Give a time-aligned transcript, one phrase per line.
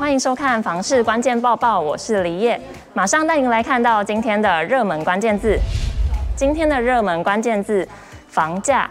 [0.00, 2.58] 欢迎收看《房市关键报报》，我是李叶，
[2.94, 5.58] 马上带您来看到今天的热门关键字。
[6.34, 7.86] 今天的热门关键字：
[8.26, 8.90] 房价。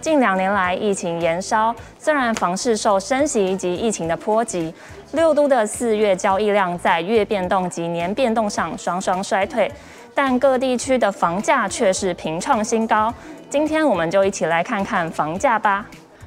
[0.00, 4.72] 近两年来，疫情延烧，虽然房市受升息及疫情的波及，
[5.10, 9.68] 六都的四月交易量在月变动及年变动上双双衰退，
[10.14, 13.12] 但各地区的房价却是平创新高。
[13.50, 15.84] 今天我们就一起来看看房价吧。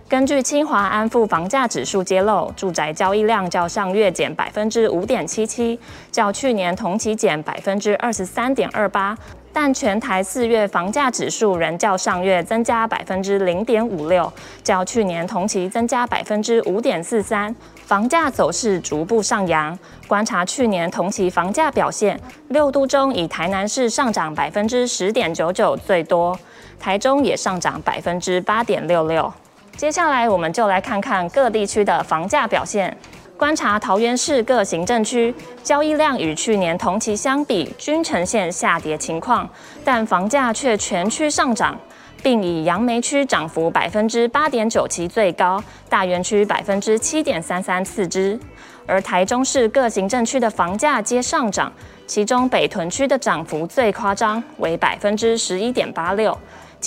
[0.09, 5.77] 根据清华安富房价指数揭露，住宅交易量较上月减百分之五点七七，
[6.13, 9.17] 较去年同期减百分之二十三点二八。
[9.51, 14.31] 但全台四月房价指数仍较上月增加百分之零点五六，
[14.63, 17.53] 较去年同期增加百分之五点四三，
[17.83, 19.77] 房价走势逐步上扬。
[20.07, 22.17] 观察去年同期房价表现，
[22.47, 26.39] 六都中以台南市上涨百分之十点九九最多，
[26.79, 29.33] 台中也上涨百分之八点六六。
[29.77, 32.97] 接下来我们就来看看各地区的房价表现。
[33.37, 39.47] 观察桃园市各行政区交易量与去年同期相比均呈现下跌情况，
[39.85, 41.79] 但房价却全区上涨，
[42.23, 48.39] 并以杨梅区涨幅百分之八点九七最高，大园区百分之七点三三次之。
[48.87, 51.71] 而台中市各行政区的房价皆上涨，
[52.07, 56.35] 其中北屯区的涨幅最夸张，为百分之十一点八六。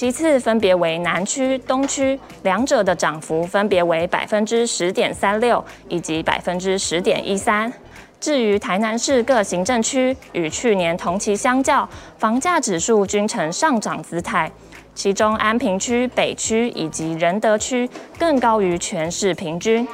[0.00, 7.70] 其次分别为南区、东区，两者的涨幅分别为百分之十点三六以及百分之十点一三。
[8.18, 14.50] 至于台南市各行政区，与去年同期相较，房价指数均呈上涨姿态，
[14.94, 17.86] 其中安平区、北区以及仁德区
[18.18, 19.86] 更高于全市平均。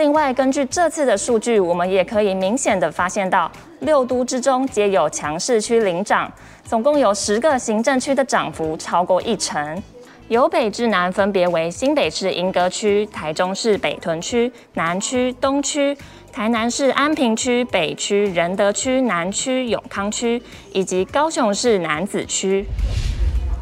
[0.00, 6.32] 另外，根据这次的数据，我们也可以明显的发现到，六都之中皆有强势区领涨。
[6.64, 9.82] 总共有十个行政区的涨幅超过一成，
[10.28, 15.94] 由北至南分别为新北市莺歌区、台中市北屯区、南区、东区、
[16.32, 20.42] 台南市安平区、北区、仁德区、南区、永康区
[20.72, 22.64] 以及高雄市楠梓区。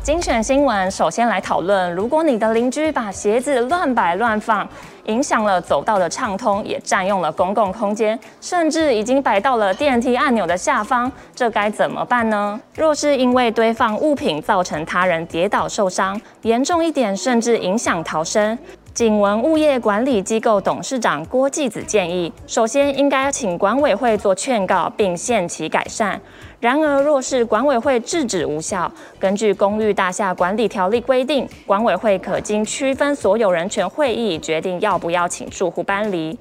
[0.08, 4.66] 精选新闻，首先来讨论：如果你的邻居把鞋子乱摆乱放，
[5.04, 12.58] 影响了走道的畅通，也占用了公共空间，甚至已经摆到了电梯按钮的下方，这该怎么办呢？
[12.74, 18.58] 若是因为堆放物品造成他人跌倒受伤，严重一点甚至影响逃生，
[18.98, 26.20] 景文物业管理机构董事长郭继子建议，首先应该请管委会做劝告，并限期改善。
[26.59, 36.37] 然而，若是管委会制止无效，根据《公寓大厦管理条例》规定，管委会可经区分所有人权会议决定要不要请住户搬离。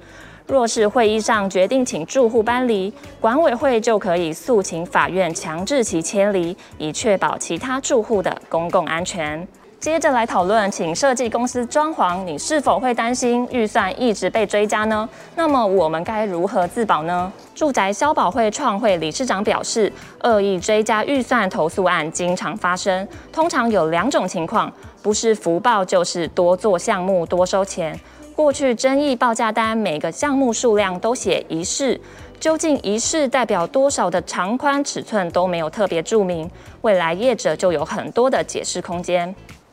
[0.48, 9.46] 若是会议上决定请住户搬离，管委会就可以诉请法院强制其迁离，以确保其他住户的公共安全。
[9.80, 15.08] 接着来讨论，请设计公司装潢，你是否会担心预算一直被追加呢？
[15.36, 17.32] 那么我们该如何自保呢？
[17.54, 19.92] 住宅消保会创会理事长表示，
[20.24, 27.98] 恶意追加预算投诉案经常发生，通常有两种情况，不是福报就是多做项目多收钱。
[28.34, 32.00] 过去争议报价单每个项目数量都写一室，
[32.40, 36.50] 究竟一室代表多少的长宽尺寸都没有特别注明，
[36.80, 39.32] 未来业者就有很多的解释空间。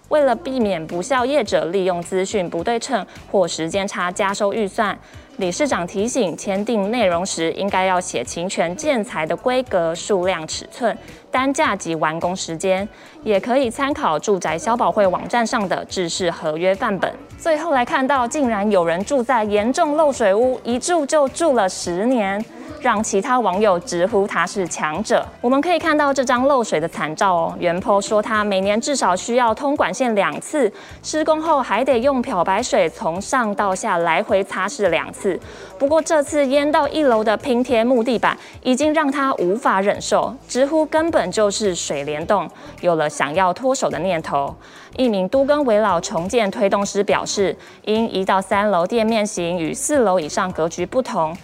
[0.10, 4.98] 为了避免不肖业者利用资讯不对称或时间差加收预算，
[5.38, 10.96] 理事长提醒，签订内容时应该要写齐全建材的规格、数量、尺寸、
[11.32, 12.88] 单价及完工时间，
[13.24, 17.12] 也可以参考住宅消保会网站上的制式合约范本。
[17.38, 22.44] 最后来看到，竟然有人住在严重漏水屋，一住就住了十年。
[22.86, 25.28] 让其他网友直呼他是强者。
[25.42, 27.56] 我们可以看到这张漏水的惨照哦。
[27.60, 35.40] 原坡说他每年至少需要通管线两次，施工后还得用漂白水从上到下来回擦拭两次。
[35.80, 42.48] 不过这次淹到一楼的拼贴木地板，已经让他无法忍受，直呼根本就是水帘洞，
[42.82, 44.56] 有了想要脱手的念头。
[44.96, 51.36] 一名都更危老重建推动师表示，因一到三楼店面型与四楼以上格局不同。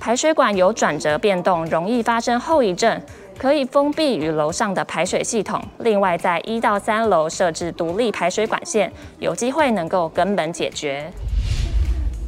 [0.00, 2.98] 排水管有转折变动，容易发生后遗症，
[3.38, 5.62] 可以封闭与楼上的排水系统。
[5.80, 11.12] 另外，在一到三楼设置独立排水管线，有机会能够根本解决。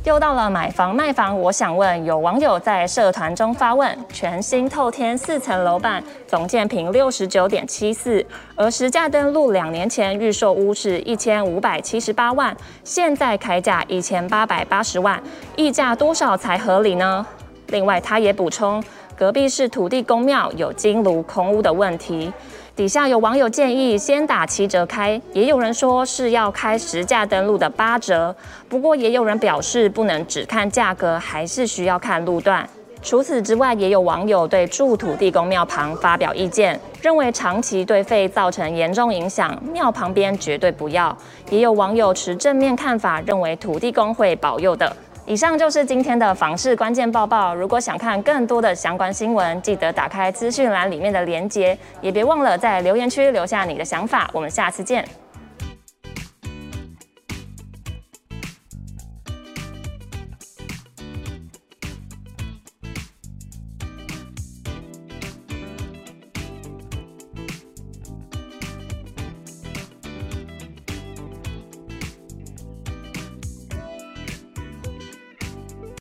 [0.05, 8.23] 又到了买房卖房，我想问，有网友在社团中发问：全新透天四层楼半，总建坪六十九点七四，
[8.55, 12.55] 而实价登录两年前预售屋是一千五百七十八万，
[12.85, 15.23] 现在开价一千八百八十万，
[15.57, 17.27] 溢价多少才合理呢？
[17.73, 18.85] 另外，他也补充，
[19.17, 22.31] 隔壁是土地公庙，有金炉空屋的问题。
[22.77, 28.35] 底下有网友建议先打七折开，也有人说是要开实价登录的八折。
[28.69, 32.69] 不过也有人表示不能只看价格，还是需要看路段。
[33.03, 41.17] 除此之外，也有网友对住土地公庙旁发表意见，认为长期对肺造成严重影响，庙旁边绝对不要。
[41.49, 44.95] 也有网友持正面看法，认为土地公会保佑的。
[45.25, 47.55] 以上就是今天的房市关键报报。
[47.55, 54.29] 如果想看更多的相关新闻，记得打开资讯栏里面的连接，也别忘了在留言区留下你的想法。
[54.33, 55.07] 我们下次见。